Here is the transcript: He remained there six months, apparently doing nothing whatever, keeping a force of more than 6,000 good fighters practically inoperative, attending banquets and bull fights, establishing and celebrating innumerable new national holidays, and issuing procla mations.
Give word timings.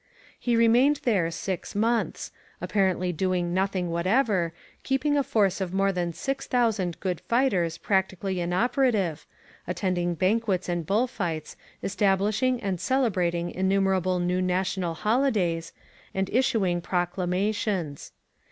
He 0.39 0.55
remained 0.55 1.01
there 1.03 1.29
six 1.29 1.75
months, 1.75 2.31
apparently 2.59 3.13
doing 3.13 3.53
nothing 3.53 3.91
whatever, 3.91 4.51
keeping 4.81 5.15
a 5.15 5.21
force 5.21 5.61
of 5.61 5.75
more 5.75 5.91
than 5.91 6.11
6,000 6.11 6.99
good 6.99 7.21
fighters 7.29 7.77
practically 7.77 8.39
inoperative, 8.39 9.27
attending 9.67 10.15
banquets 10.15 10.67
and 10.67 10.87
bull 10.87 11.05
fights, 11.05 11.55
establishing 11.83 12.59
and 12.63 12.81
celebrating 12.81 13.51
innumerable 13.51 14.17
new 14.17 14.41
national 14.41 14.95
holidays, 14.95 15.71
and 16.15 16.31
issuing 16.33 16.81
procla 16.81 17.29
mations. 17.29 18.09